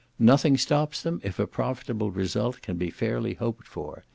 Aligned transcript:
Nothing 0.17 0.57
stops 0.57 1.03
them 1.03 1.21
if 1.23 1.37
a 1.37 1.45
profitable 1.45 2.09
result 2.09 2.63
can 2.63 2.75
be 2.75 2.89
fairly 2.89 3.35
hoped 3.35 3.67
for. 3.67 4.03